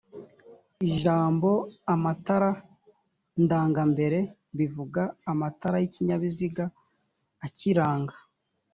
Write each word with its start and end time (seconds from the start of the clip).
ijambo 0.87 1.49
amatara 1.93 2.49
ndangambere 3.43 4.19
bivuga 4.57 5.01
amatara 5.31 5.75
y’ikinyabiziga 5.81 6.65
akiranga 7.45 8.15